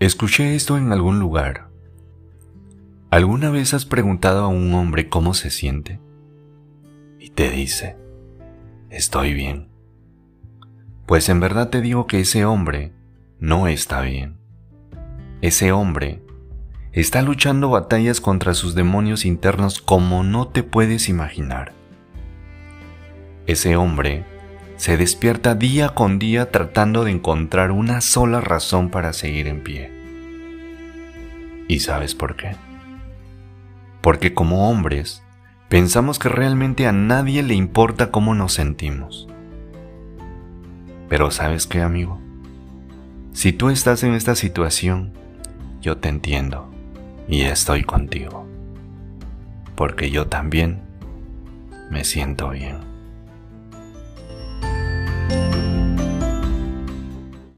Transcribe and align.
Escuché 0.00 0.54
esto 0.54 0.78
en 0.78 0.92
algún 0.92 1.18
lugar. 1.18 1.70
¿Alguna 3.10 3.50
vez 3.50 3.74
has 3.74 3.84
preguntado 3.84 4.44
a 4.44 4.48
un 4.48 4.72
hombre 4.74 5.08
cómo 5.08 5.34
se 5.34 5.50
siente? 5.50 5.98
Y 7.18 7.30
te 7.30 7.50
dice, 7.50 7.96
estoy 8.90 9.34
bien. 9.34 9.70
Pues 11.04 11.28
en 11.28 11.40
verdad 11.40 11.70
te 11.70 11.80
digo 11.80 12.06
que 12.06 12.20
ese 12.20 12.44
hombre 12.44 12.92
no 13.40 13.66
está 13.66 14.00
bien. 14.02 14.38
Ese 15.40 15.72
hombre 15.72 16.22
está 16.92 17.20
luchando 17.22 17.68
batallas 17.68 18.20
contra 18.20 18.54
sus 18.54 18.76
demonios 18.76 19.24
internos 19.24 19.80
como 19.80 20.22
no 20.22 20.46
te 20.46 20.62
puedes 20.62 21.08
imaginar. 21.08 21.72
Ese 23.48 23.74
hombre 23.74 24.24
se 24.78 24.96
despierta 24.96 25.56
día 25.56 25.88
con 25.88 26.20
día 26.20 26.52
tratando 26.52 27.04
de 27.04 27.10
encontrar 27.10 27.72
una 27.72 28.00
sola 28.00 28.40
razón 28.40 28.90
para 28.90 29.12
seguir 29.12 29.48
en 29.48 29.60
pie. 29.64 29.90
¿Y 31.66 31.80
sabes 31.80 32.14
por 32.14 32.36
qué? 32.36 32.54
Porque 34.00 34.34
como 34.34 34.70
hombres, 34.70 35.24
pensamos 35.68 36.20
que 36.20 36.28
realmente 36.28 36.86
a 36.86 36.92
nadie 36.92 37.42
le 37.42 37.54
importa 37.54 38.12
cómo 38.12 38.36
nos 38.36 38.52
sentimos. 38.52 39.26
Pero 41.08 41.32
¿sabes 41.32 41.66
qué, 41.66 41.82
amigo? 41.82 42.20
Si 43.32 43.52
tú 43.52 43.70
estás 43.70 44.04
en 44.04 44.14
esta 44.14 44.36
situación, 44.36 45.12
yo 45.80 45.98
te 45.98 46.08
entiendo 46.08 46.72
y 47.26 47.42
estoy 47.42 47.82
contigo. 47.82 48.46
Porque 49.74 50.12
yo 50.12 50.28
también 50.28 50.82
me 51.90 52.04
siento 52.04 52.50
bien. 52.50 52.87